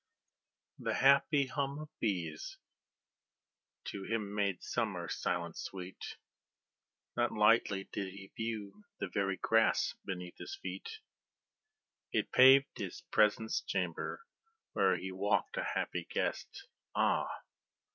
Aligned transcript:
The 0.79 0.95
happy 0.95 1.45
hum 1.45 1.77
of 1.77 1.89
bees 1.99 2.57
to 3.89 4.03
him 4.03 4.33
made 4.33 4.63
summer 4.63 5.07
silence 5.07 5.61
sweet, 5.61 6.17
Not 7.15 7.31
lightly 7.31 7.83
did 7.93 8.07
he 8.13 8.31
view 8.35 8.83
the 8.99 9.07
very 9.07 9.37
grass 9.37 9.93
beneath 10.03 10.39
his 10.39 10.55
feet, 10.59 11.01
It 12.11 12.31
paved 12.31 12.79
His 12.79 13.01
presence 13.11 13.61
chamber, 13.61 14.25
where 14.73 14.97
he 14.97 15.11
walked 15.11 15.57
a 15.57 15.63
happy 15.75 16.05
guest, 16.09 16.65
Ah! 16.95 17.29